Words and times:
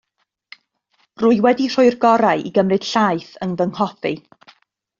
Rwy 1.23 1.37
wedi 1.47 1.67
rhoi'r 1.75 1.97
gorau 2.07 2.43
i 2.47 2.53
gymryd 2.57 2.89
llaeth 2.93 3.37
yn 3.49 3.55
fy 3.61 3.69
nghoffi. 3.75 4.17